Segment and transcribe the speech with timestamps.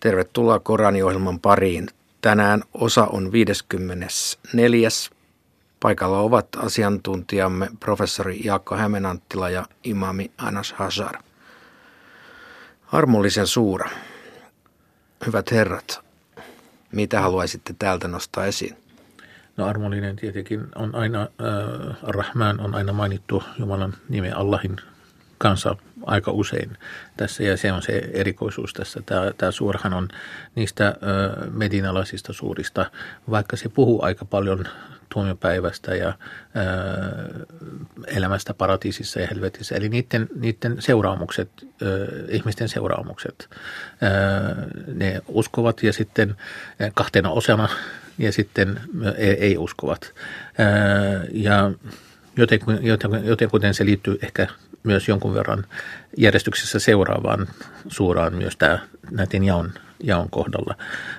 [0.00, 1.88] Tervetuloa Koraniohjelman pariin.
[2.20, 4.88] Tänään osa on 54.
[5.80, 11.18] Paikalla ovat asiantuntijamme professori Jaakko Hämenanttila ja imami Anas Hazar.
[12.92, 13.90] Armollisen suura.
[15.26, 16.00] Hyvät herrat,
[16.92, 18.76] mitä haluaisitte täältä nostaa esiin?
[19.56, 24.76] No armollinen tietenkin on aina, äh, Rahman on aina mainittu Jumalan nimen Allahin
[25.38, 25.76] kanssa
[26.06, 26.78] aika usein
[27.16, 29.02] tässä ja se on se erikoisuus tässä.
[29.06, 30.08] Tämä, tämä suurahan on
[30.54, 30.94] niistä
[31.52, 32.90] medinalaisista suurista,
[33.30, 34.64] vaikka se puhuu aika paljon
[35.12, 36.16] tuomiopäivästä ja ää,
[38.06, 39.74] elämästä paratiisissa ja helvetissä.
[39.74, 41.88] Eli niiden, niiden seuraamukset, ää,
[42.28, 43.48] ihmisten seuraamukset,
[44.00, 44.10] ää,
[44.94, 46.36] ne uskovat ja sitten
[46.94, 47.68] kahtena osana
[48.18, 48.80] ja sitten
[49.16, 50.14] ei, ei uskovat.
[50.58, 51.72] Ää, ja
[52.36, 54.46] joten, kuten se liittyy ehkä
[54.82, 55.64] myös jonkun verran
[56.16, 57.46] järjestyksessä seuraavaan
[57.88, 58.78] suuraan myös tämä,
[59.10, 59.72] näiden jaon,
[60.02, 60.74] jaon kohdalla.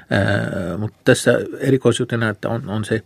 [0.09, 3.03] Ää, mutta tässä erikoisuutena, että on, on se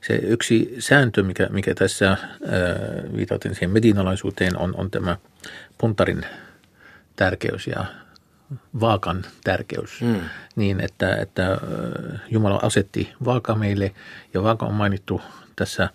[0.00, 2.16] se yksi sääntö, mikä, mikä tässä
[3.16, 5.16] viitaten siihen medinalaisuuteen, on, on tämä
[5.78, 6.26] puntarin
[7.16, 7.84] tärkeys ja
[8.80, 10.00] vaakan tärkeys.
[10.00, 10.20] Mm.
[10.56, 11.58] Niin, että, että
[12.30, 13.94] Jumala asetti vaaka meille
[14.34, 15.20] ja vaaka on mainittu
[15.56, 15.88] tässä,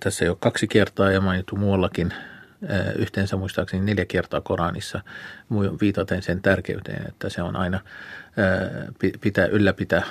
[0.00, 2.14] tässä jo kaksi kertaa ja mainittu muuallakin
[2.96, 5.00] yhteensä muistaakseni neljä kertaa Koranissa
[5.80, 7.80] viitaten sen tärkeyteen, että se on aina
[9.20, 10.02] pitää ylläpitää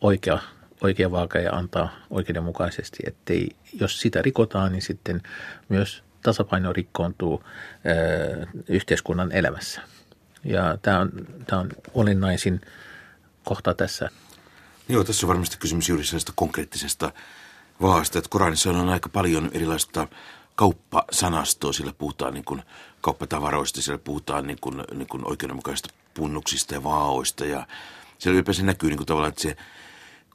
[0.00, 0.38] oikea
[0.80, 3.48] oikea vaaka ja antaa oikeudenmukaisesti, ettei,
[3.80, 5.22] jos sitä rikotaan, niin sitten
[5.68, 7.44] myös tasapaino rikkoontuu
[8.68, 9.80] yhteiskunnan elämässä.
[10.44, 11.12] Ja tämä on,
[11.46, 12.60] tämä on olennaisin
[13.44, 14.08] kohta tässä.
[14.88, 17.12] Joo, tässä on varmasti kysymys juuri sellaista konkreettisesta
[17.82, 20.08] vaasta, että Koranissa on aika paljon erilaista
[20.54, 22.62] kauppasanastoa, sillä puhutaan niin kuin
[23.00, 27.66] kauppatavaroista, siellä puhutaan niin kuin, niin kuin oikeudenmukaisista punnuksista ja vaoista ja
[28.18, 29.56] siellä ylipäänsä näkyy niin kuin tavallaan, että se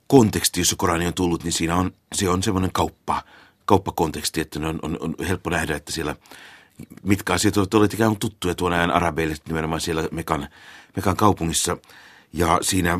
[0.07, 3.21] konteksti, jossa Korani on tullut, niin siinä on, se on semmoinen kauppa,
[3.65, 6.15] kauppakonteksti, että on, on, on helppo nähdä, että siellä
[7.03, 10.47] mitkä asiat ovat olleet ikään kuin tuttuja tuon ajan arabeille, nimenomaan siellä Mekan,
[10.95, 11.77] Mekan kaupungissa.
[12.33, 12.99] Ja siinä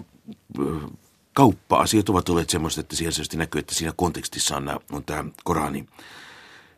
[1.34, 5.86] kauppa-asiat ovat olleet semmoista, että siellä selvästi näkyy, että siinä kontekstissa on, on tämä Korani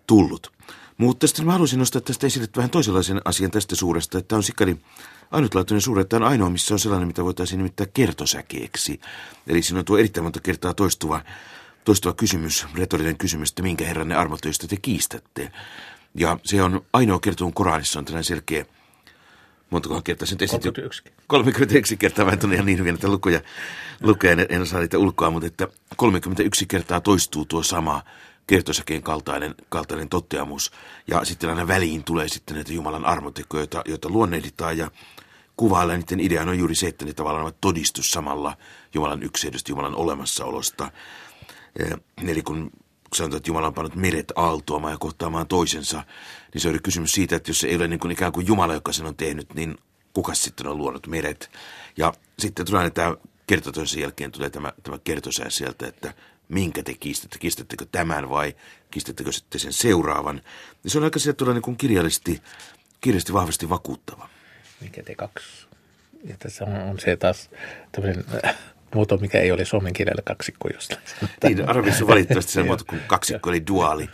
[0.08, 0.52] tullut.
[0.98, 4.78] Mutta sitten mä haluaisin nostaa tästä esille vähän toisenlaisen asian tästä suuresta, että on sikäli
[5.32, 9.00] ainutlaatuinen suuri, että on ainoa, missä on sellainen, mitä voitaisiin nimittää kertosäkeeksi.
[9.48, 11.22] Eli siinä on tuo erittäin monta kertaa toistuva,
[11.84, 15.52] toistuva kysymys, retorinen kysymys, että minkä herran ne armotöistä te kiistätte.
[16.16, 18.66] Ja se on ainoa kertoon Koranissa on tällainen selkeä,
[19.70, 20.68] montako kertaa sen esitti?
[20.68, 21.04] 31.
[21.28, 23.42] 31 kertaa, mä en tunne ihan niin hyvin näitä lukuja,
[24.02, 28.02] lukea, en, en osaa niitä ulkoa, mutta että 31 kertaa toistuu tuo sama
[28.48, 30.72] kertosäkeen kaltainen, kaltainen toteamus.
[31.08, 34.92] Ja sitten aina väliin tulee sitten näitä Jumalan armotekoja, joita, joita luonnehditaan ja
[35.58, 38.58] kuvailla niiden ideana on juuri se, että ne tavallaan ovat todistus samalla
[38.94, 40.92] Jumalan ykseydestä, Jumalan olemassaolosta.
[42.28, 42.72] Eli kun
[43.18, 46.04] sanotaan, että Jumala on pannut meret aaltoamaan ja kohtaamaan toisensa,
[46.54, 48.74] niin se on kysymys siitä, että jos se ei ole niin kuin ikään kuin Jumala,
[48.74, 49.78] joka sen on tehnyt, niin
[50.14, 51.52] kuka sitten on luonut meret?
[51.98, 53.16] Ja sitten tulee tämä
[53.48, 56.14] kertotoisen jälkeen tulee tämä, tämä kertosää sieltä, että
[56.50, 58.56] minkä te kiistätte, kiistättekö tämän vai
[58.92, 60.42] kiistättekö sitten sen seuraavan.
[60.84, 62.42] Niin se on aika sieltä niin kuin kirjallisesti,
[63.02, 64.30] kirjallisesti vahvasti vakuuttava.
[64.82, 65.68] Mikä te kaksi?
[66.24, 67.50] Ja tässä on, on se taas
[67.92, 68.56] tämmöinen äh,
[68.96, 71.02] muoto, mikä ei ole suomen kielellä kaksikko jostain.
[71.44, 74.10] Niin, arvissa valitettavasti se muoto kuin kaksikko eli duaali.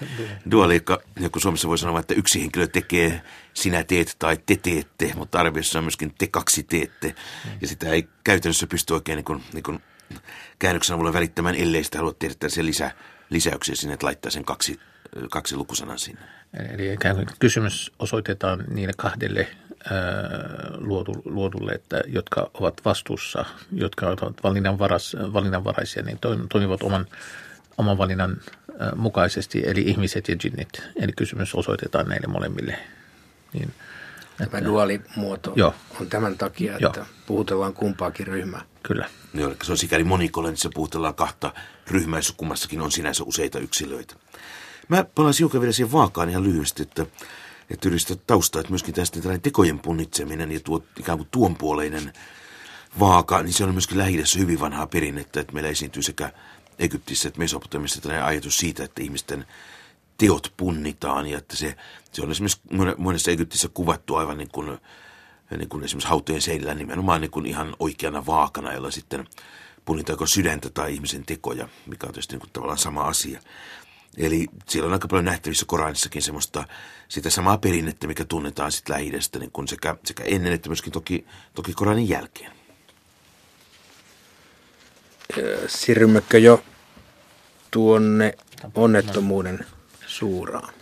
[0.52, 3.22] Duaali, joka, joku Suomessa voi sanoa, että yksi henkilö tekee,
[3.54, 7.16] sinä teet tai te teette, mutta arviossa on myöskin te kaksi teette.
[7.62, 9.80] Ja sitä ei käytännössä pysty oikein niin kuin, niin kuin
[10.60, 12.92] käännöksen avulla välittämään, ellei sitä halua tehdä se lisä,
[13.30, 14.80] lisäyksiä sinne, että laittaa sen kaksi,
[15.30, 16.22] kaksi lukusanan sinne.
[16.74, 16.98] Eli
[17.40, 19.48] kysymys osoitetaan niille kahdelle
[20.78, 26.20] luotu, luotulle, että, jotka ovat vastuussa, jotka ovat valinnanvaras, valinnanvaraisia, niin
[26.50, 27.06] toimivat oman,
[27.78, 28.38] oman valinnan
[28.96, 30.70] mukaisesti, eli ihmiset ja jinnit.
[31.02, 32.80] Eli kysymys osoitetaan näille molemmille.
[33.54, 33.74] Niin,
[34.38, 35.76] Tämä että, duaalimuoto joo.
[36.00, 37.06] on tämän takia, että joo.
[37.26, 38.62] puhutellaan kumpaakin ryhmää.
[38.84, 39.10] Kyllä.
[39.34, 41.54] Joo, se on sikäli monikollinen, että puhutellaan kahta
[41.88, 44.16] ryhmää, jossa kummassakin on sinänsä useita yksilöitä.
[44.88, 47.06] Mä palaan hiukan vielä siihen vaakaan ihan lyhyesti, että,
[47.74, 52.14] että yhdistä taustaa, että myöskin tästä tällainen tekojen punnitseminen ja tuo ikään kuin tuonpuoleinen
[53.00, 56.34] vaaka, niin se on myöskin lähi hyvin vanhaa perinnettä, että meillä esiintyy sekä
[56.80, 59.46] Egyptissä että Mesopotamiassa tällainen ajatus siitä, että ihmisten
[60.18, 61.76] teot punnitaan ja että se,
[62.12, 62.62] se on esimerkiksi
[62.98, 64.80] monessa Egyptissä kuvattu aivan niin kuin,
[65.58, 69.28] niin kuin esimerkiksi hautojen seinillä nimenomaan niin kuin ihan oikeana vaakana, jolla sitten
[69.86, 73.42] punnitaanko sydäntä tai ihmisen tekoja, mikä on tietysti niin kuin tavallaan sama asia.
[74.18, 76.64] Eli siellä on aika paljon nähtävissä Koranissakin semmoista
[77.08, 81.26] sitä samaa perinnettä, mikä tunnetaan sitten lähi niin kun sekä, sekä ennen että myöskin toki,
[81.54, 82.52] toki Koranin jälkeen.
[85.68, 86.64] Siirrymmekö jo
[87.72, 88.34] tuonne
[88.76, 89.66] onnettomuuden
[90.08, 90.74] suuraan?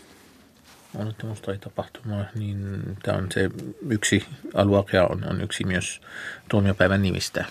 [0.96, 3.50] onnettomuus tai tapahtuma, niin tämä on se
[3.90, 6.02] yksi, aluakea on, on yksi myös
[6.50, 7.46] tuomiopäivän nimistä.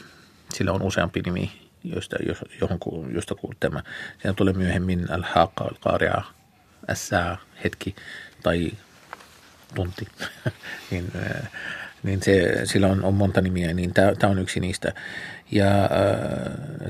[0.54, 2.16] Sillä on useampi nimi, josta,
[2.60, 2.78] johon,
[3.14, 3.82] josta kuulut tämä.
[4.22, 6.22] Siinä tulee myöhemmin al-haqqa, al-qari'a,
[6.90, 7.96] ässää, hetki
[8.42, 8.72] tai
[9.75, 10.08] tunti.
[10.90, 11.50] niin, äh,
[12.02, 14.92] niin se, sillä on, on monta nimiä, niin tämä, on yksi niistä.
[15.50, 15.90] Ja äh,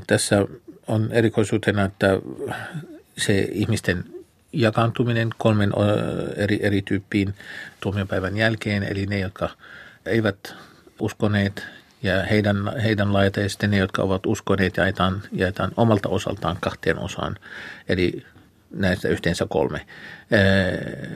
[0.07, 0.45] tässä
[0.87, 2.07] on erikoisuutena, että
[3.17, 4.03] se ihmisten
[4.53, 5.71] jakaantuminen kolmen
[6.35, 7.33] eri, eri tyyppiin
[7.79, 9.49] tuomiopäivän jälkeen, eli ne, jotka
[10.05, 10.55] eivät
[10.99, 11.65] uskoneet
[12.03, 13.07] ja heidän, heidän
[13.47, 17.35] sitten ne, jotka ovat uskoneet, jaetaan, jaetaan omalta osaltaan kahteen osaan,
[17.89, 18.25] eli
[18.71, 19.85] näistä yhteensä kolme.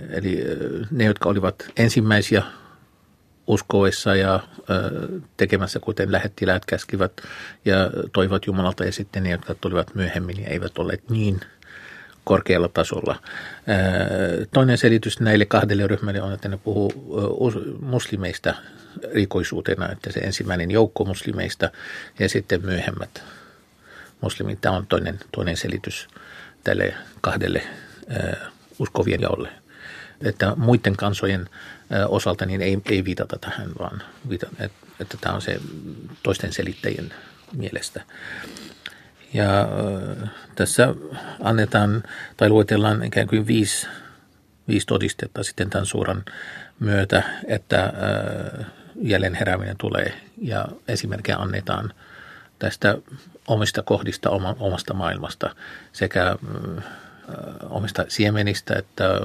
[0.09, 0.43] Eli
[0.91, 2.43] ne, jotka olivat ensimmäisiä
[3.47, 4.39] uskoessa ja
[5.37, 7.11] tekemässä, kuten lähettiläät käskivät
[7.65, 7.75] ja
[8.13, 11.39] toivat Jumalalta, ja sitten ne, jotka tulivat myöhemmin ja eivät olleet niin–
[12.23, 13.19] korkealla tasolla.
[14.53, 16.93] Toinen selitys näille kahdelle ryhmälle on, että ne puhuu
[17.81, 18.55] muslimeista
[19.13, 21.69] rikoisuutena, että se ensimmäinen joukko muslimeista
[22.19, 23.23] ja sitten myöhemmät
[24.21, 24.61] muslimit.
[24.61, 26.07] Tämä on toinen, toinen selitys
[26.63, 27.61] tälle kahdelle
[28.79, 29.49] uskovien jaolle.
[30.21, 31.49] Että muiden kansojen
[32.07, 35.59] osalta niin ei, ei viitata tähän, vaan viitata, että, että tämä on se
[36.23, 37.13] toisten selittäjien
[37.55, 38.01] mielestä.
[39.33, 39.67] Ja
[40.55, 40.95] tässä
[41.39, 42.03] annetaan
[42.37, 43.87] tai luetellaan ikään kuin viisi,
[44.67, 46.23] viisi todistetta sitten tämän suuran
[46.79, 47.93] myötä, että
[48.95, 51.93] jälleen herääminen tulee ja esimerkkejä annetaan
[52.59, 52.97] tästä
[53.47, 55.55] omista kohdista omasta maailmasta
[55.91, 56.35] sekä
[57.69, 59.19] omista siemenistä että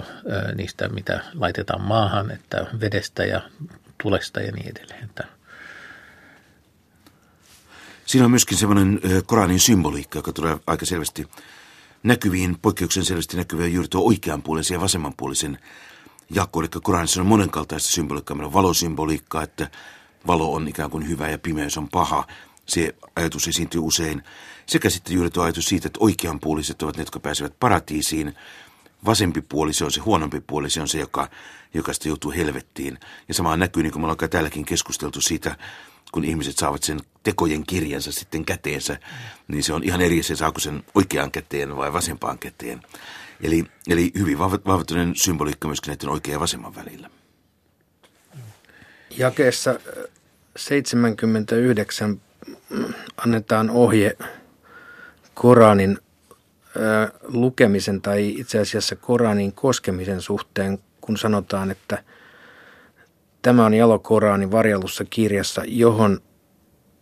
[0.55, 3.41] niistä, mitä laitetaan maahan, että vedestä ja
[4.03, 5.11] tulesta ja niin edelleen.
[8.09, 11.29] Siinä on myöskin semmoinen Koranin symboliikka, joka tulee aika selvästi
[12.03, 15.59] näkyviin, poikkeuksen selvästi näkyviin juuri tuo oikeanpuolisen ja vasemmanpuolisen
[16.31, 16.61] jako.
[16.61, 18.35] Eli Koranissa on monenkaltaista symboliikkaa.
[18.35, 19.71] Meillä on valosymboliikkaa, että
[20.27, 22.27] valo on ikään kuin hyvä ja pimeys on paha.
[22.67, 24.23] Se ajatus esiintyy usein.
[24.67, 28.35] Sekä sitten juuri tuo ajatus siitä, että oikeanpuoliset ovat ne, jotka pääsevät paratiisiin.
[29.05, 31.29] Vasempi puoli, se on se huonompi puoli, se on se, joka,
[31.75, 32.99] joka sitten joutuu helvettiin.
[33.29, 35.57] Ja samaa näkyy, niin kuin me ollaan täälläkin keskusteltu siitä,
[36.13, 38.99] kun ihmiset saavat sen tekojen kirjansa sitten käteensä,
[39.49, 42.83] niin se on ihan eri se saako sen oikeaan käteen vai vasempaan käteen.
[43.43, 47.11] Eli, eli hyvin vahvattuinen symboliikka myöskin näiden oikean ja vasemman välillä.
[49.19, 49.81] Jakeessa
[50.57, 52.21] 79
[53.17, 54.17] annetaan ohje
[55.35, 55.99] Koranin
[57.23, 62.03] lukemisen tai itse asiassa Koranin koskemisen suhteen, kun sanotaan, että–
[63.43, 66.21] Tämä on jalo Koranin varjellussa kirjassa, johon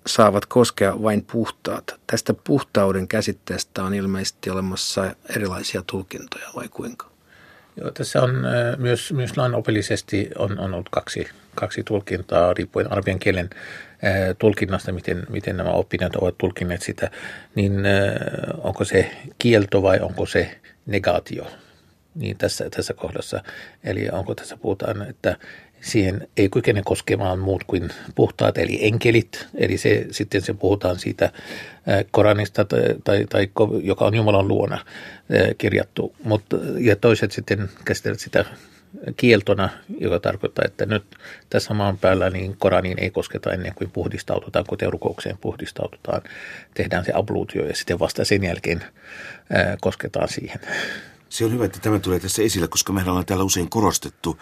[0.06, 2.00] saavat koskea vain puhtaat.
[2.06, 7.10] Tästä puhtauden käsitteestä on ilmeisesti olemassa erilaisia tulkintoja, vai kuinka?
[7.76, 8.30] Joo, tässä on
[8.78, 13.50] myös, myös lainopillisesti on, on ollut kaksi, kaksi tulkintaa riippuen arabian kielen
[14.38, 17.10] tulkinnasta, miten, miten nämä oppineet ovat tulkineet sitä,
[17.54, 17.72] niin
[18.58, 21.46] onko se kielto vai onko se negaatio
[22.14, 23.42] niin tässä, tässä kohdassa.
[23.84, 25.36] Eli onko tässä puhutaan, että
[25.86, 29.46] siihen ei kykene koskemaan muut kuin puhtaat, eli enkelit.
[29.54, 31.32] Eli se, sitten se puhutaan siitä
[32.10, 33.48] Koranista, tai, tai, tai
[33.82, 34.84] joka on Jumalan luona
[35.58, 36.14] kirjattu.
[36.24, 38.44] Mutta, ja toiset sitten käsitellään sitä
[39.16, 39.68] kieltona,
[40.00, 41.04] joka tarkoittaa, että nyt
[41.50, 46.22] tässä maan päällä niin Koraniin ei kosketa ennen kuin puhdistaututaan, kuten rukoukseen puhdistaututaan.
[46.74, 48.84] Tehdään se abluutio ja sitten vasta sen jälkeen
[49.52, 50.60] ää, kosketaan siihen.
[51.28, 54.38] Se on hyvä, että tämä tulee tässä esille, koska meillä on täällä usein korostettu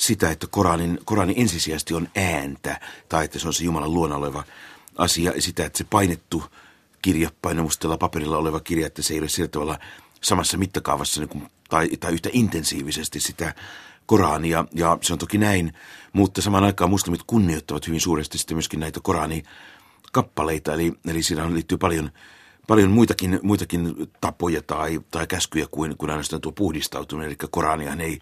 [0.00, 4.44] sitä, että Koranin, Koranin ensisijaisesti on ääntä, tai että se on se Jumalan luona oleva
[4.98, 6.44] asia, sitä, että se painettu
[7.02, 9.78] kirja, painamustella paperilla oleva kirja, että se ei ole sillä tavalla
[10.20, 13.54] samassa mittakaavassa niin kuin, tai, tai yhtä intensiivisesti sitä
[14.06, 15.72] Korania, ja se on toki näin,
[16.12, 19.42] mutta samaan aikaan muslimit kunnioittavat hyvin suuresti sitten myöskin näitä Korani
[20.12, 22.10] kappaleita, eli, eli siinä liittyy paljon,
[22.66, 28.20] paljon muitakin, muitakin tapoja tai, tai käskyjä kuin, kuin ainoastaan tuo puhdistautuminen, eli Koraniahan ei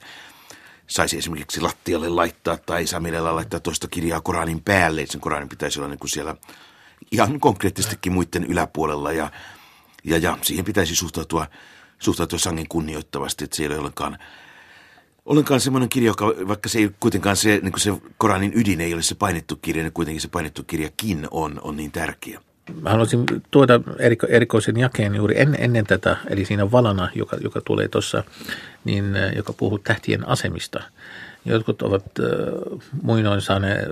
[0.88, 5.06] saisi esimerkiksi lattialle laittaa tai ei saa millään laittaa toista kirjaa Koranin päälle.
[5.06, 6.36] Sen Koranin pitäisi olla niin kuin siellä
[7.12, 9.30] ihan konkreettisestikin muiden yläpuolella ja,
[10.04, 11.46] ja, ja siihen pitäisi suhtautua,
[11.98, 14.18] suhtautua sangen kunnioittavasti, että siellä ei ollenkaan,
[15.24, 19.02] ollenkaan semmoinen kirja, joka, vaikka se ei kuitenkaan se, niin se Koranin ydin ei ole
[19.02, 22.40] se painettu kirja, niin kuitenkin se painettu kirjakin on, on niin tärkeä.
[22.84, 27.88] Haluaisin tuoda eriko, erikoisen jakeen juuri en, ennen tätä, eli siinä valana, joka, joka tulee
[27.88, 28.24] tuossa,
[28.84, 29.04] niin,
[29.36, 30.82] joka puhuu tähtien asemista.
[31.44, 32.26] Jotkut ovat äh,
[33.02, 33.88] muinoin saaneet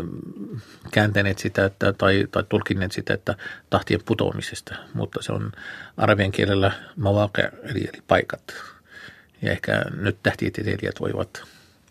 [0.93, 3.35] kääntäneet sitä että, tai, tai tulkinneet sitä, että
[3.71, 5.53] tahtien putoamisesta, mutta se on
[5.97, 8.55] arabian kielellä mawake, eli, eli paikat.
[9.43, 11.43] Ja ehkä nyt tähtitieteilijät voivat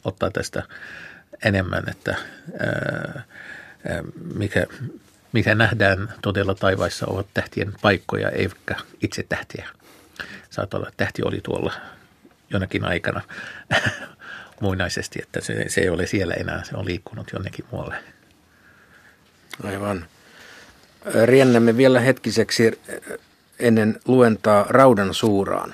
[0.03, 0.63] ottaa tästä
[1.45, 2.15] enemmän, että
[2.59, 3.23] ää,
[4.35, 4.65] mikä,
[5.35, 9.69] mikä nähdään todella taivaissa ovat tähtien paikkoja, eivätkä itse tähtiä.
[10.49, 11.73] Saattaa olla, että tähti oli tuolla
[12.49, 13.21] jonakin aikana
[14.61, 17.95] muinaisesti, että se, se ei ole siellä enää, se on liikkunut jonnekin muualle.
[19.63, 20.05] Aivan.
[21.25, 22.81] Riennämme vielä hetkiseksi
[23.59, 25.73] ennen luentaa raudan suuraan.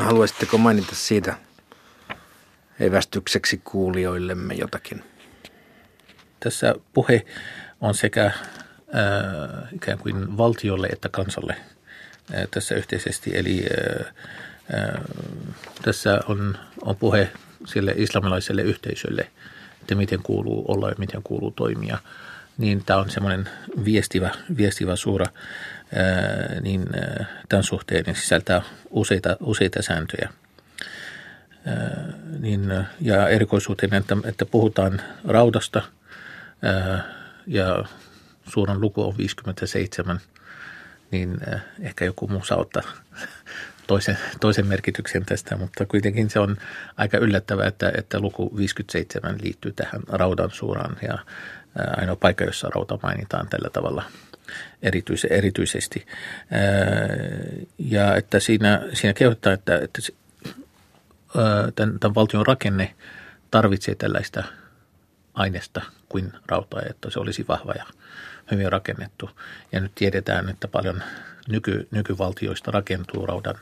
[0.00, 1.34] Haluaisitteko mainita siitä
[2.80, 5.04] evästykseksi kuulijoillemme jotakin?
[6.40, 7.24] Tässä puhe
[7.80, 8.34] on sekä äh,
[9.72, 11.56] ikään kuin valtiolle että kansalle
[12.50, 13.30] tässä yhteisesti.
[13.34, 13.66] Eli
[15.82, 17.30] tässä on, on puhe
[17.66, 19.28] sille islamilaiselle yhteisölle,
[19.80, 21.98] että miten kuuluu olla ja miten kuuluu toimia.
[22.58, 23.48] Niin tämä on semmoinen
[23.84, 25.26] viestivä, viestivä suura,
[25.94, 30.28] ää, niin ää, tämän suhteen niin sisältää useita, useita sääntöjä.
[31.66, 35.82] Ää, niin, ja erikoisuuteen, että, että puhutaan raudasta
[36.62, 37.17] ää,
[37.48, 37.84] ja
[38.48, 40.20] suuren luku on 57,
[41.10, 41.40] niin
[41.80, 42.82] ehkä joku muu saa ottaa
[43.86, 46.56] toisen, toisen merkityksen tästä, mutta kuitenkin se on
[46.96, 51.18] aika yllättävää, että, että luku 57 liittyy tähän raudan suuraan ja
[51.96, 54.04] ainoa paikka, jossa rauta mainitaan tällä tavalla
[54.82, 56.06] erityis, erityisesti.
[57.78, 60.02] Ja että siinä, siinä kehottaa, että, että
[61.74, 62.94] tämän, tämän valtion rakenne
[63.50, 64.44] tarvitsee tällaista
[65.38, 67.84] aineesta kuin rautaa, että se olisi vahva ja
[68.50, 69.30] hyvin rakennettu.
[69.72, 71.02] Ja nyt tiedetään, että paljon
[71.48, 73.58] nyky, nykyvaltioista rakentuu raudan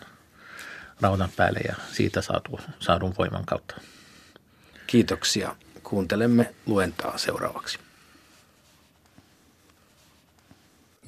[1.01, 3.81] raudan päälle ja siitä saatu, saadun voiman kautta.
[4.87, 5.57] Kiitoksia.
[5.83, 7.79] Kuuntelemme luentaa seuraavaksi.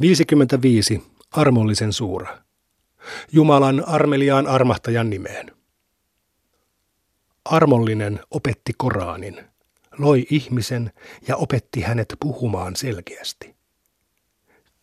[0.00, 1.02] 55.
[1.30, 2.38] Armollisen suura.
[3.32, 5.52] Jumalan armeliaan armahtajan nimeen.
[7.44, 9.44] Armollinen opetti Koraanin,
[9.98, 10.92] loi ihmisen
[11.28, 13.56] ja opetti hänet puhumaan selkeästi.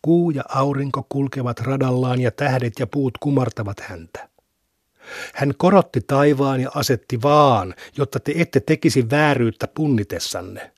[0.02, 4.28] Kuu ja aurinko kulkevat radallaan ja tähdet ja puut kumartavat häntä.
[5.34, 10.72] Hän korotti taivaan ja asetti vaan, jotta te ette tekisi vääryyttä punnitessanne.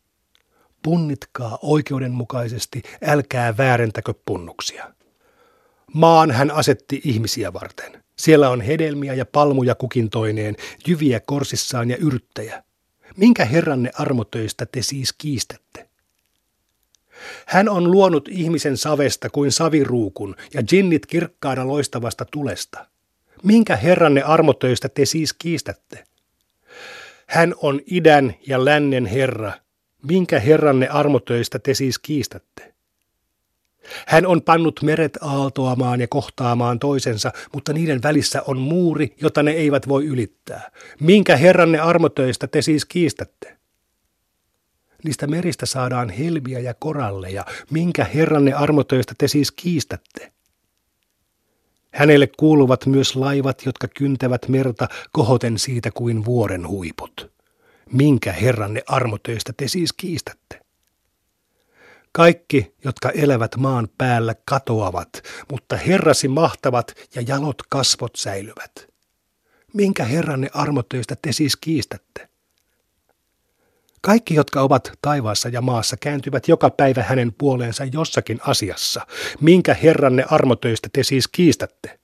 [0.83, 4.95] Punnitkaa oikeudenmukaisesti, älkää väärentäkö punnuksia.
[5.95, 8.05] Maan hän asetti ihmisiä varten.
[8.19, 12.63] Siellä on hedelmiä ja palmuja kukintoineen, jyviä korsissaan ja yrttejä.
[13.19, 15.89] Minkä herranne armotöistä te siis kiistätte?
[17.47, 22.87] Hän on luonut ihmisen savesta kuin saviruukun ja jinnit kirkkaada loistavasta tulesta–
[23.43, 26.05] Minkä herranne armotöistä te siis kiistätte?
[27.27, 29.53] Hän on idän ja lännen herra.
[30.03, 32.75] Minkä herranne armotöistä te siis kiistätte?
[34.07, 39.51] Hän on pannut meret aaltoamaan ja kohtaamaan toisensa, mutta niiden välissä on muuri, jota ne
[39.51, 40.71] eivät voi ylittää.
[41.01, 43.59] Minkä herranne armotöistä te siis kiistätte?
[45.05, 47.45] Niistä meristä saadaan helmiä ja koralleja.
[47.71, 50.33] Minkä herranne armotöistä te siis kiistätte?
[51.95, 57.31] Hänelle kuuluvat myös laivat, jotka kyntävät merta kohoten siitä kuin vuoren huiput.
[57.93, 60.68] Minkä herranne armotöistä te siis kiistätte?
[62.13, 68.89] Kaikki, jotka elävät maan päällä, katoavat, mutta herrasi mahtavat ja jalot kasvot säilyvät.
[69.75, 72.29] Minkä herranne armotöistä te siis kiistätte?
[74.01, 79.07] Kaikki, jotka ovat taivaassa ja maassa, kääntyvät joka päivä hänen puoleensa jossakin asiassa.
[79.41, 81.99] Minkä herranne armotöistä te siis kiistätte?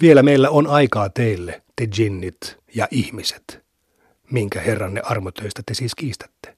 [0.00, 3.64] Vielä meillä on aikaa teille, te jinnit ja ihmiset.
[4.30, 6.51] Minkä herranne armotöistä te siis kiistätte?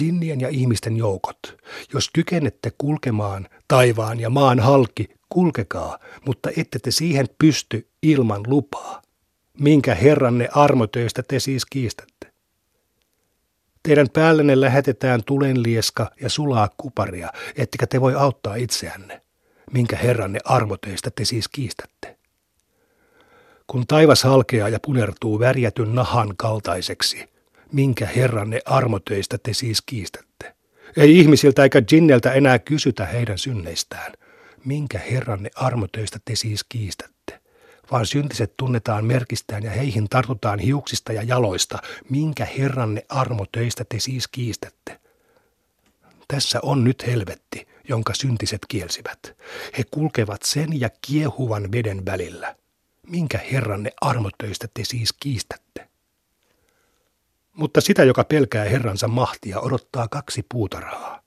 [0.00, 1.38] Jinnien ja ihmisten joukot,
[1.94, 9.02] jos kykenette kulkemaan taivaan ja maan halki, kulkekaa, mutta ette te siihen pysty ilman lupaa.
[9.58, 12.32] Minkä herranne armotöistä te siis kiistätte?
[13.82, 19.20] Teidän päällenne lähetetään tulenlieska ja sulaa kuparia, ettekä te voi auttaa itseänne.
[19.72, 22.18] Minkä herranne armoteista te siis kiistätte?
[23.66, 27.31] Kun taivas halkeaa ja punertuu värjätyn nahan kaltaiseksi,
[27.72, 30.54] minkä herranne armoteista te siis kiistätte?
[30.96, 34.12] Ei ihmisiltä eikä jinneltä enää kysytä heidän synneistään.
[34.64, 37.12] Minkä herranne armotöistä te siis kiistätte?
[37.92, 41.78] vaan syntiset tunnetaan merkistään ja heihin tartutaan hiuksista ja jaloista.
[42.10, 45.00] Minkä herranne armo töistä te siis kiistätte?
[46.28, 49.36] Tässä on nyt helvetti, jonka syntiset kielsivät.
[49.78, 52.56] He kulkevat sen ja kiehuvan veden välillä.
[53.06, 55.88] Minkä herranne armotöistä te siis kiistätte?
[57.52, 61.22] Mutta sitä, joka pelkää herransa mahtia, odottaa kaksi puutarhaa.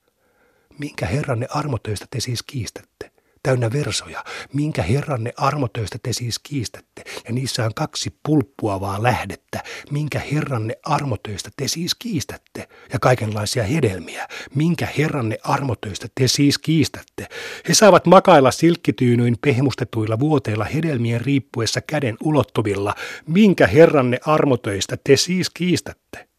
[0.78, 3.15] Minkä herranne armotöistä te siis kiistätte?
[3.46, 10.18] Täynnä versoja, minkä herranne armotöistä te siis kiistätte, ja niissä on kaksi pulppuavaa lähdettä, minkä
[10.18, 17.26] herranne armotöistä te siis kiistätte, ja kaikenlaisia hedelmiä, minkä herranne armotöistä te siis kiistätte.
[17.68, 22.94] He saavat makailla silkkityynyin pehmustetuilla vuoteilla hedelmien riippuessa käden ulottuvilla,
[23.26, 26.35] minkä herranne armotöistä te siis kiistätte.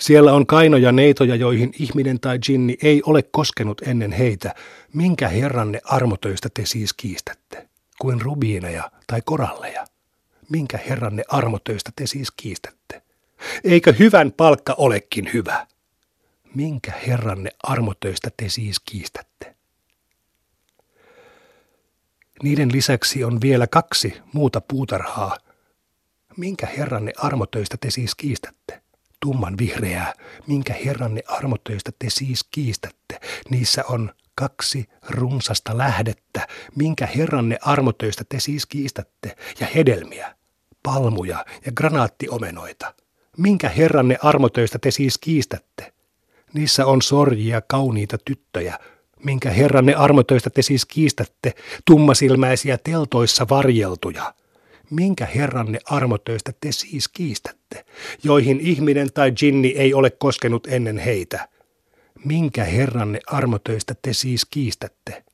[0.00, 4.54] Siellä on kainoja neitoja, joihin ihminen tai jinni ei ole koskenut ennen heitä.
[4.94, 7.68] Minkä herranne armotöistä te siis kiistätte?
[8.00, 9.84] Kuin rubiineja tai koralleja?
[10.48, 13.02] Minkä herranne armotöistä te siis kiistätte?
[13.64, 15.66] Eikö hyvän palkka olekin hyvä?
[16.54, 19.54] Minkä herranne armotöistä te siis kiistätte?
[22.42, 25.36] Niiden lisäksi on vielä kaksi muuta puutarhaa.
[26.36, 28.80] Minkä herranne armotöistä te siis kiistätte?
[29.20, 30.12] Tumman vihreää,
[30.46, 33.20] minkä herranne armotöistä te siis kiistätte.
[33.50, 40.34] Niissä on kaksi runsasta lähdettä, minkä herranne armotöistä te siis kiistätte, ja hedelmiä,
[40.82, 42.94] palmuja ja granaattiomenoita.
[43.38, 45.92] Minkä herranne armotöistä te siis kiistätte?
[46.52, 48.78] Niissä on sorjia kauniita tyttöjä,
[49.24, 51.52] minkä herranne armotöistä te siis kiistätte,
[51.86, 54.34] tummasilmäisiä teltoissa varjeltuja–
[54.90, 57.84] minkä herranne armotöistä te siis kiistätte,
[58.22, 61.48] joihin ihminen tai jinni ei ole koskenut ennen heitä?
[62.24, 65.24] Minkä herranne armotöistä te siis kiistätte?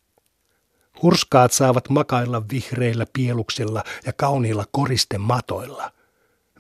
[1.02, 5.92] Hurskaat saavat makailla vihreillä pieluksilla ja kauniilla koristematoilla.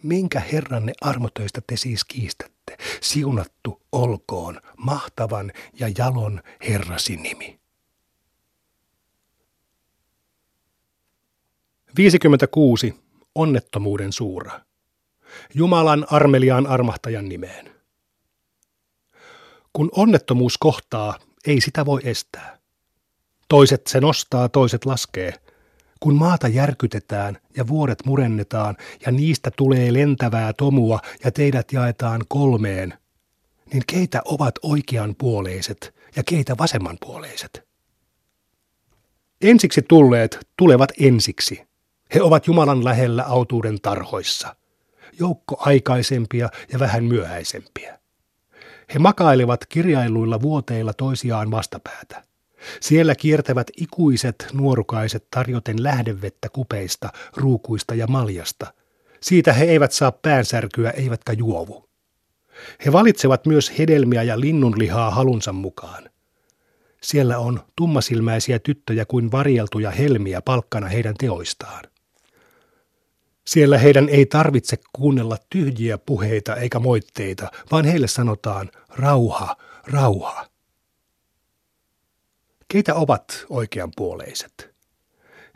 [0.02, 2.76] Minkä herranne armotöistä te siis kiistätte?
[3.00, 7.55] Siunattu olkoon mahtavan ja jalon herrasi nimi.
[11.96, 12.94] 56.
[13.34, 14.60] Onnettomuuden suura.
[15.54, 17.70] Jumalan armeliaan armahtajan nimeen.
[19.72, 22.58] Kun onnettomuus kohtaa, ei sitä voi estää.
[23.48, 25.34] Toiset se nostaa, toiset laskee.
[26.00, 32.94] Kun maata järkytetään ja vuoret murennetaan ja niistä tulee lentävää tomua ja teidät jaetaan kolmeen,
[33.72, 37.66] niin keitä ovat oikeanpuoleiset ja keitä vasemmanpuoleiset?
[39.40, 41.75] Ensiksi tulleet tulevat ensiksi.
[42.14, 44.56] He ovat Jumalan lähellä autuuden tarhoissa,
[45.18, 47.98] joukko aikaisempia ja vähän myöhäisempiä.
[48.94, 52.24] He makailevat kirjailuilla vuoteilla toisiaan vastapäätä.
[52.80, 58.72] Siellä kiertävät ikuiset nuorukaiset tarjoten lähdevettä kupeista, ruukuista ja maljasta.
[59.20, 61.88] Siitä he eivät saa päänsärkyä eivätkä juovu.
[62.84, 66.10] He valitsevat myös hedelmiä ja linnunlihaa halunsa mukaan.
[67.02, 71.84] Siellä on tummasilmäisiä tyttöjä kuin varjeltuja helmiä palkkana heidän teoistaan.
[73.46, 79.56] Siellä heidän ei tarvitse kuunnella tyhjiä puheita eikä moitteita, vaan heille sanotaan rauha,
[79.86, 80.46] rauha.
[82.68, 84.76] Keitä ovat oikeanpuoleiset?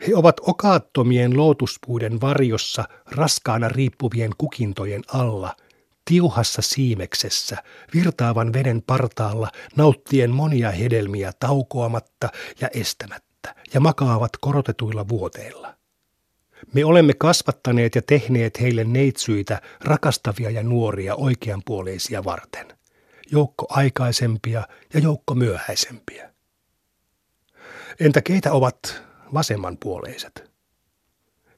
[0.07, 5.55] He ovat okaattomien lootuspuiden varjossa raskaana riippuvien kukintojen alla,
[6.05, 7.57] tiuhassa siimeksessä,
[7.93, 12.29] virtaavan veden partaalla, nauttien monia hedelmiä taukoamatta
[12.61, 15.80] ja estämättä, ja makaavat korotetuilla vuoteilla.
[16.73, 22.67] Me olemme kasvattaneet ja tehneet heille neitsyitä, rakastavia ja nuoria oikeanpuoleisia varten.
[23.31, 26.31] Joukko aikaisempia ja joukko myöhäisempiä.
[27.99, 30.51] Entä keitä ovat vasemmanpuoleiset?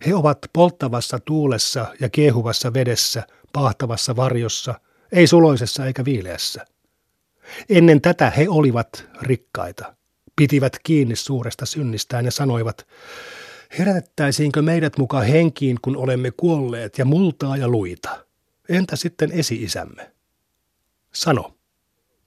[0.06, 4.80] He ovat polttavassa tuulessa ja kiehuvassa vedessä, pahtavassa varjossa,
[5.12, 6.66] ei suloisessa eikä viileässä.
[7.70, 9.96] Ennen tätä he olivat rikkaita,
[10.36, 12.88] pitivät kiinni suuresta synnistään ja sanoivat,
[13.80, 18.26] Herätettäisiinkö meidät mukaan henkiin, kun olemme kuolleet ja multaa ja luita?
[18.70, 20.12] Entä sitten esi-isämme?
[21.14, 21.56] Sano,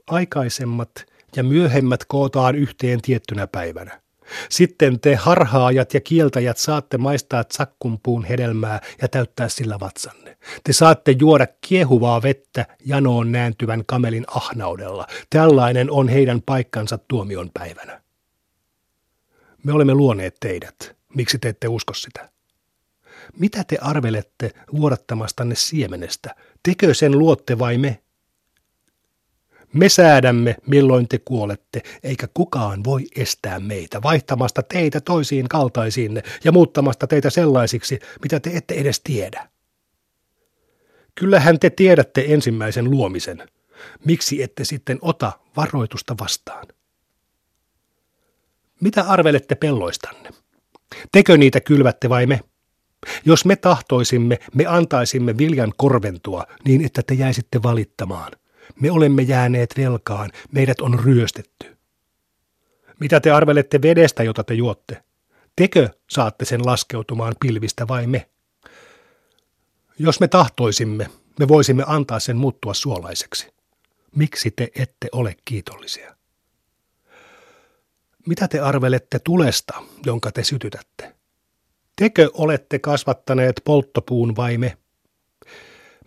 [0.07, 1.07] aikaisemmat
[1.37, 4.01] ja myöhemmät kootaan yhteen tiettynä päivänä.
[4.49, 10.37] Sitten te harhaajat ja kieltäjät saatte maistaa tsakkunpuun hedelmää ja täyttää sillä vatsanne.
[10.65, 15.07] Te saatte juoda kiehuvaa vettä janoon nääntyvän kamelin ahnaudella.
[15.31, 18.03] Tällainen on heidän paikkansa tuomion päivänä.
[19.65, 20.96] Me olemme luoneet teidät.
[21.15, 22.31] Miksi te ette usko sitä?
[23.39, 26.35] Mitä te arvelette vuodattamastanne siemenestä?
[26.63, 28.03] Tekö sen luotte vai me?
[29.73, 36.53] Me säädämme, milloin te kuolette, eikä kukaan voi estää meitä vaihtamasta teitä toisiin kaltaisiinne ja
[36.53, 39.49] muuttamasta teitä sellaisiksi, mitä te ette edes tiedä.
[41.15, 43.49] Kyllähän te tiedätte ensimmäisen luomisen.
[44.05, 46.67] Miksi ette sitten ota varoitusta vastaan?
[48.81, 50.31] Mitä arvelette pelloistanne?
[51.13, 52.41] Tekö niitä kylvätte vai me?
[53.25, 58.33] Jos me tahtoisimme, me antaisimme viljan korventua niin, että te jäisitte valittamaan.
[58.81, 61.77] Me olemme jääneet velkaan, meidät on ryöstetty.
[63.01, 65.03] Mitä te arvelette vedestä, jota te juotte?
[65.57, 68.29] Tekö saatte sen laskeutumaan pilvistä vai me?
[69.99, 73.49] Jos me tahtoisimme, me voisimme antaa sen muuttua suolaiseksi.
[74.17, 76.16] Miksi te ette ole kiitollisia?
[78.27, 81.15] Mitä te arvelette tulesta, jonka te sytytätte?
[81.97, 84.77] Tekö olette kasvattaneet polttopuun vai me?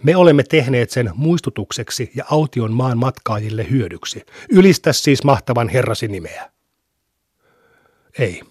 [0.04, 4.26] Me olemme tehneet sen muistutukseksi ja aution maan matkaajille hyödyksi.
[4.50, 6.52] Ylistä siis mahtavan herrasi nimeä.
[8.20, 8.42] Ei.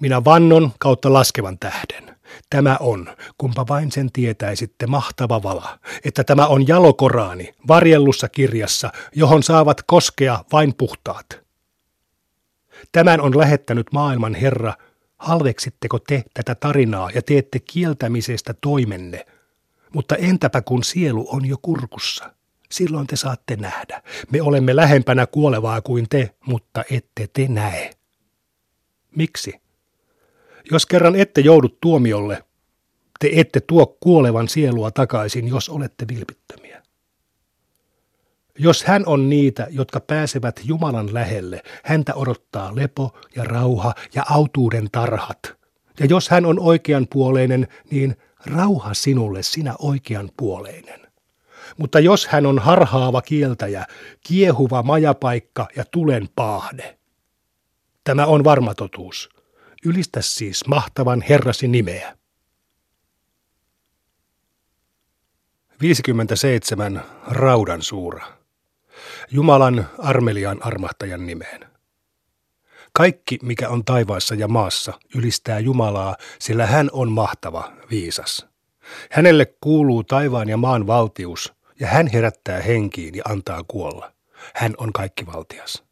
[0.00, 2.16] Minä vannon kautta laskevan tähden.
[2.50, 9.42] Tämä on, kumpa vain sen tietäisitte, mahtava vala, että tämä on jalokoraani varjellussa kirjassa, johon
[9.42, 11.43] saavat koskea vain puhtaat.
[12.94, 14.74] Tämän on lähettänyt maailman Herra,
[15.18, 19.26] halveksitteko te tätä tarinaa ja teette kieltämisestä toimenne?
[19.94, 22.34] Mutta entäpä kun sielu on jo kurkussa?
[22.70, 24.02] Silloin te saatte nähdä.
[24.30, 27.90] Me olemme lähempänä kuolevaa kuin te, mutta ette te näe.
[29.16, 29.54] Miksi?
[30.70, 32.44] Jos kerran ette joudu tuomiolle,
[33.20, 36.63] te ette tuo kuolevan sielua takaisin, jos olette vilpittömiä.
[38.58, 44.88] Jos hän on niitä, jotka pääsevät Jumalan lähelle, häntä odottaa lepo ja rauha ja autuuden
[44.92, 45.38] tarhat.
[46.00, 51.00] Ja jos hän on oikeanpuoleinen, niin rauha sinulle sinä oikeanpuoleinen.
[51.76, 53.86] Mutta jos hän on harhaava kieltäjä,
[54.26, 56.98] kiehuva majapaikka ja tulen paahde.
[58.04, 59.28] Tämä on varma totuus.
[59.84, 62.16] Ylistä siis mahtavan Herrasi nimeä.
[65.80, 67.02] 57.
[67.26, 68.43] Raudan suura.
[69.30, 71.66] Jumalan armelian armahtajan nimeen.
[72.92, 78.46] Kaikki, mikä on taivaassa ja maassa, ylistää Jumalaa, sillä hän on mahtava, viisas.
[79.10, 84.12] Hänelle kuuluu taivaan ja maan valtius, ja hän herättää henkiin ja antaa kuolla.
[84.54, 85.84] Hän on kaikki valtias.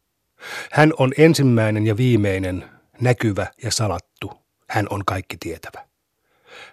[0.71, 2.69] Hän on ensimmäinen ja viimeinen,
[3.01, 4.31] näkyvä ja salattu.
[4.69, 5.92] Hän on kaikki tietävä.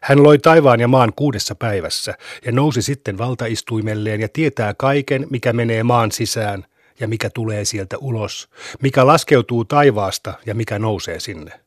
[0.02, 5.52] Hän loi taivaan ja maan kuudessa päivässä ja nousi sitten valtaistuimelleen ja tietää kaiken, mikä
[5.52, 6.64] menee maan sisään
[7.00, 8.48] ja mikä tulee sieltä ulos,
[8.82, 11.60] mikä laskeutuu taivaasta ja mikä nousee sinne.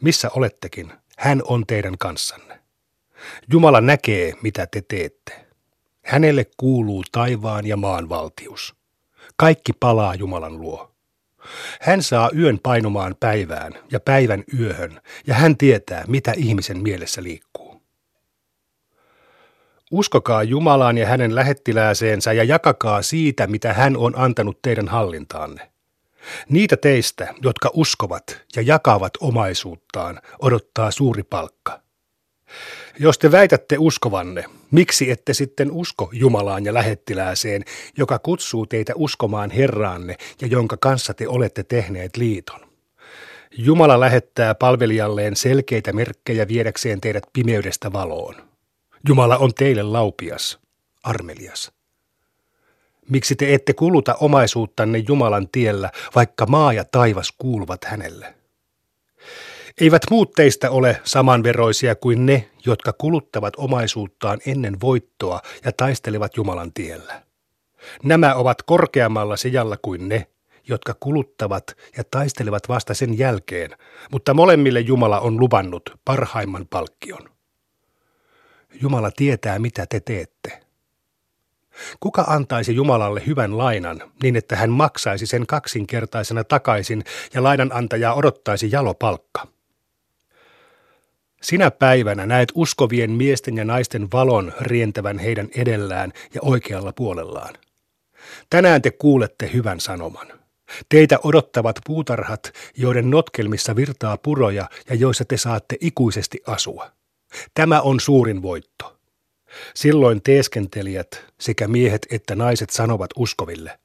[0.00, 2.60] Missä olettekin, hän on teidän kanssanne.
[3.52, 5.46] Jumala näkee, mitä te teette.
[6.04, 8.74] Hänelle kuuluu taivaan ja maan valtius.
[9.36, 10.95] Kaikki palaa Jumalan luo.
[11.80, 17.82] Hän saa yön painumaan päivään ja päivän yöhön, ja hän tietää, mitä ihmisen mielessä liikkuu.
[19.90, 25.70] Uskokaa Jumalaan ja hänen lähettilääseensä ja jakakaa siitä, mitä hän on antanut teidän hallintaanne.
[26.48, 31.80] Niitä teistä, jotka uskovat ja jakavat omaisuuttaan, odottaa suuri palkka.
[32.98, 37.64] Jos te väitätte uskovanne, miksi ette sitten usko Jumalaan ja lähettilääseen,
[37.96, 42.60] joka kutsuu teitä uskomaan Herraanne ja jonka kanssa te olette tehneet liiton?
[43.58, 48.34] Jumala lähettää palvelijalleen selkeitä merkkejä viedäkseen teidät pimeydestä valoon.
[49.08, 50.58] Jumala on teille laupias,
[51.02, 51.72] armelias.
[53.08, 58.35] Miksi te ette kuluta omaisuuttanne Jumalan tiellä, vaikka maa ja taivas kuuluvat hänelle?
[59.80, 66.72] Eivät muut teistä ole samanveroisia kuin ne, jotka kuluttavat omaisuuttaan ennen voittoa ja taistelevat Jumalan
[66.72, 67.22] tiellä.
[68.02, 70.26] Nämä ovat korkeammalla sijalla kuin ne,
[70.68, 73.70] jotka kuluttavat ja taistelevat vasta sen jälkeen,
[74.12, 77.30] mutta molemmille Jumala on luvannut parhaimman palkkion.
[78.82, 80.60] Jumala tietää, mitä te teette.
[82.00, 88.68] Kuka antaisi Jumalalle hyvän lainan niin, että hän maksaisi sen kaksinkertaisena takaisin ja lainanantajaa odottaisi
[88.72, 89.55] jalopalkka?
[91.46, 97.54] Sinä päivänä näet uskovien miesten ja naisten valon rientävän heidän edellään ja oikealla puolellaan.
[98.50, 100.26] Tänään te kuulette hyvän sanoman.
[100.88, 106.90] Teitä odottavat puutarhat, joiden notkelmissa virtaa puroja ja joissa te saatte ikuisesti asua.
[107.54, 108.98] Tämä on suurin voitto.
[109.74, 113.78] Silloin teeskentelijät, sekä miehet että naiset sanovat uskoville,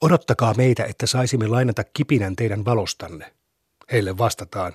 [0.00, 3.32] odottakaa meitä, että saisimme lainata kipinän teidän valostanne.
[3.92, 4.72] Heille vastataan,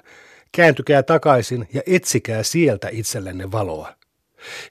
[0.52, 3.94] Kääntykää takaisin ja etsikää sieltä itsellenne valoa.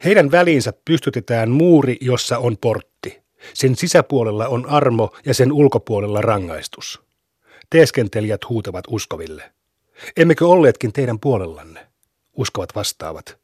[0.05, 3.23] Heidän väliinsä pystytetään muuri, jossa on portti.
[3.55, 7.03] Sen sisäpuolella on armo ja sen ulkopuolella rangaistus.
[7.71, 9.53] Teeskentelijät huutavat uskoville.
[10.17, 11.87] Emmekö olleetkin teidän puolellanne?
[12.37, 13.39] Uskovat vastaavat.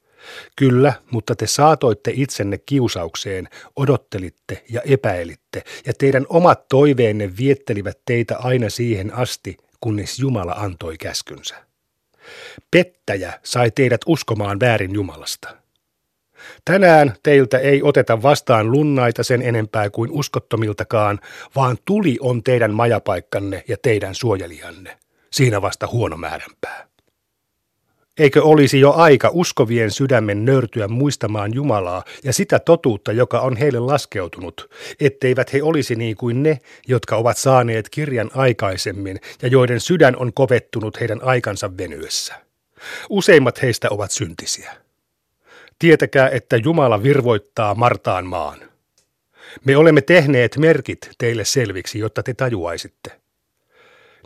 [0.56, 8.36] Kyllä, mutta te saatoitte itsenne kiusaukseen, odottelitte ja epäilitte, ja teidän omat toiveenne viettelivät teitä
[8.36, 11.71] aina siihen asti, kunnes Jumala antoi käskynsä.
[12.70, 15.56] Pettäjä sai teidät uskomaan väärin Jumalasta.
[16.64, 21.20] Tänään teiltä ei oteta vastaan lunnaita sen enempää kuin uskottomiltakaan,
[21.56, 24.98] vaan tuli on teidän majapaikkanne ja teidän suojelijanne.
[25.32, 26.91] Siinä vasta huono määränpää.
[28.22, 33.78] Eikö olisi jo aika uskovien sydämen nörtyä muistamaan Jumalaa ja sitä totuutta, joka on heille
[33.78, 36.58] laskeutunut, etteivät he olisi niin kuin ne,
[36.88, 42.34] jotka ovat saaneet kirjan aikaisemmin ja joiden sydän on kovettunut heidän aikansa venyessä.
[43.10, 44.72] Useimmat heistä ovat syntisiä.
[45.78, 48.58] Tietäkää, että Jumala virvoittaa Martaan maan.
[49.64, 53.21] Me olemme tehneet merkit teille selviksi, jotta te tajuaisitte.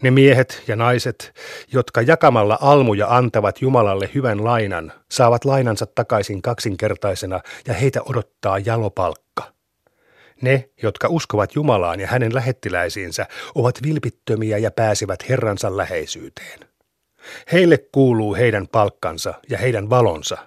[0.03, 1.33] Ne miehet ja naiset,
[1.73, 9.53] jotka jakamalla almuja antavat Jumalalle hyvän lainan, saavat lainansa takaisin kaksinkertaisena ja heitä odottaa jalopalkka.
[10.43, 16.61] Ne, jotka uskovat Jumalaan ja hänen lähettiläisiinsä, ovat vilpittömiä ja pääsevät Herransa läheisyyteen.
[17.53, 20.39] Heille kuuluu heidän palkkansa ja heidän valonsa,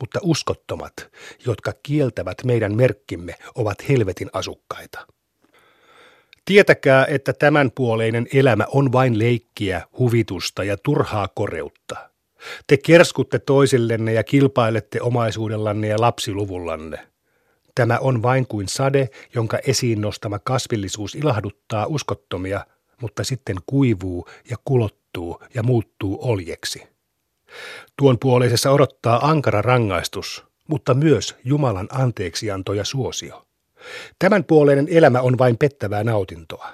[0.00, 0.92] mutta uskottomat,
[1.46, 5.06] jotka kieltävät meidän merkkimme, ovat helvetin asukkaita.
[6.44, 11.96] Tietäkää, että tämänpuoleinen elämä on vain leikkiä, huvitusta ja turhaa koreutta.
[12.66, 17.08] Te kerskutte toisillenne ja kilpailette omaisuudellanne ja lapsiluvullanne.
[17.74, 22.66] Tämä on vain kuin sade, jonka esiin nostama kasvillisuus ilahduttaa uskottomia,
[23.00, 26.82] mutta sitten kuivuu ja kulottuu ja muuttuu oljeksi.
[27.96, 33.46] Tuon puoleisessa odottaa ankara rangaistus, mutta myös Jumalan anteeksianto ja suosio.
[34.18, 36.68] Tämän puoleinen elämä on vain pettävää nautintoa.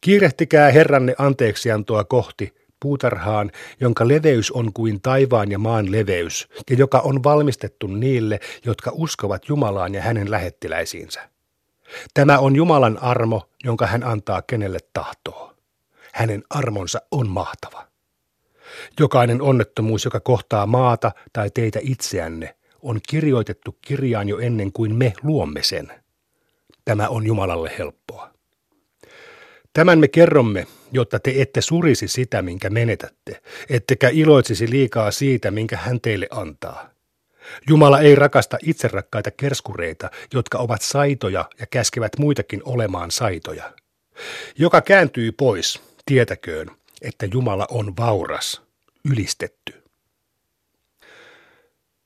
[0.00, 6.98] Kiirehtikää Herranne anteeksiantoa kohti puutarhaan, jonka leveys on kuin taivaan ja maan leveys, ja joka
[6.98, 11.30] on valmistettu niille, jotka uskovat Jumalaan ja hänen lähettiläisiinsä.
[12.14, 15.52] Tämä on Jumalan armo, jonka hän antaa kenelle tahtoo.
[16.12, 17.86] Hänen armonsa on mahtava.
[19.00, 25.12] Jokainen onnettomuus, joka kohtaa maata tai teitä itseänne, on kirjoitettu kirjaan jo ennen kuin me
[25.22, 25.92] luomme sen.
[26.90, 28.30] Tämä on Jumalalle helppoa.
[29.72, 35.76] Tämän me kerromme, jotta te ette surisi sitä, minkä menetätte, ettekä iloitsisi liikaa siitä, minkä
[35.76, 36.90] hän teille antaa.
[37.68, 43.72] Jumala ei rakasta itserakkaita kerskureita, jotka ovat saitoja ja käskevät muitakin olemaan saitoja.
[44.58, 46.70] Joka kääntyy pois, tietäköön,
[47.02, 48.62] että Jumala on vauras,
[49.10, 49.79] ylistetty.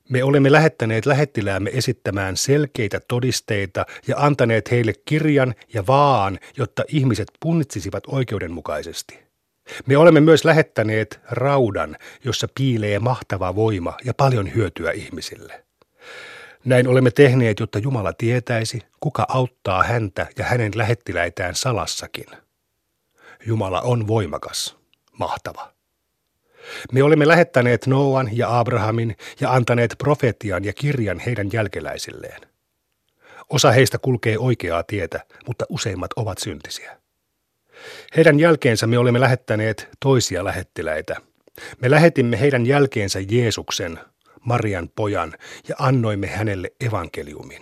[0.09, 7.27] Me olemme lähettäneet lähettiläämme esittämään selkeitä todisteita ja antaneet heille kirjan ja vaan, jotta ihmiset
[7.39, 9.19] punnitsisivat oikeudenmukaisesti.
[9.85, 15.63] Me olemme myös lähettäneet raudan, jossa piilee mahtava voima ja paljon hyötyä ihmisille.
[16.65, 22.27] Näin olemme tehneet, jotta Jumala tietäisi, kuka auttaa häntä ja hänen lähettiläitään salassakin.
[23.45, 24.77] Jumala on voimakas,
[25.11, 25.74] mahtava.
[26.91, 32.41] Me olemme lähettäneet Noan ja Abrahamin ja antaneet profetian ja kirjan heidän jälkeläisilleen.
[33.49, 36.97] Osa heistä kulkee oikeaa tietä, mutta useimmat ovat syntisiä.
[38.15, 41.15] Heidän jälkeensä me olemme lähettäneet toisia lähettiläitä.
[41.81, 43.99] Me lähetimme heidän jälkeensä Jeesuksen,
[44.41, 45.33] Marian pojan,
[45.69, 47.61] ja annoimme hänelle evankeliumin.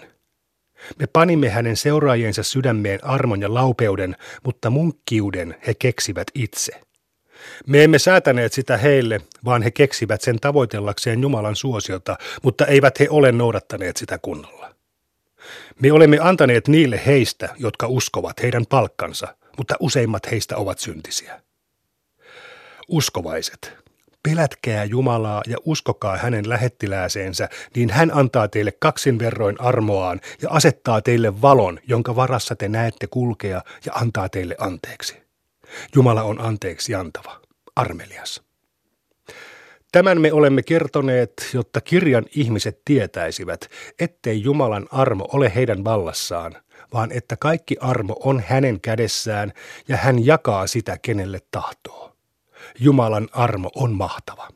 [0.99, 6.71] Me panimme hänen seuraajiensa sydämeen armon ja laupeuden, mutta munkkiuden he keksivät itse–
[7.67, 13.07] me emme säätäneet sitä heille, vaan he keksivät sen tavoitellakseen Jumalan suosiota, mutta eivät he
[13.09, 14.73] ole noudattaneet sitä kunnolla.
[15.81, 21.41] Me olemme antaneet niille heistä, jotka uskovat heidän palkkansa, mutta useimmat heistä ovat syntisiä.
[22.87, 23.73] Uskovaiset,
[24.23, 31.01] pelätkää Jumalaa ja uskokaa hänen lähettilääseensä, niin hän antaa teille kaksin verroin armoaan ja asettaa
[31.01, 35.22] teille valon, jonka varassa te näette kulkea ja antaa teille anteeksi.
[35.95, 37.41] Jumala on anteeksi antava,
[37.75, 38.43] armelias.
[39.91, 46.55] Tämän me olemme kertoneet, jotta kirjan ihmiset tietäisivät, ettei Jumalan armo ole heidän vallassaan,
[46.93, 49.53] vaan että kaikki armo on hänen kädessään
[49.87, 52.15] ja hän jakaa sitä kenelle tahtoo.
[52.79, 54.47] Jumalan armo on mahtava.